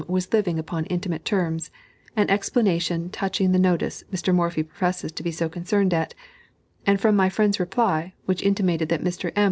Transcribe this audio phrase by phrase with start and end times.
[0.07, 1.69] was living upon intimate terms,
[2.15, 4.33] an explanation touching the notice Mr.
[4.33, 6.15] Morphy professes to be so concerned at;
[6.87, 9.31] and from my friend's reply, which intimated that Mr.
[9.35, 9.39] M.